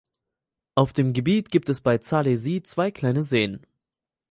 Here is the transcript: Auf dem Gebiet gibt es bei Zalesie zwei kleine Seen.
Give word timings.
Auf 0.73 0.93
dem 0.93 1.13
Gebiet 1.13 1.51
gibt 1.51 1.69
es 1.69 1.79
bei 1.81 1.99
Zalesie 1.99 2.63
zwei 2.63 2.89
kleine 2.89 3.21
Seen. 3.21 3.67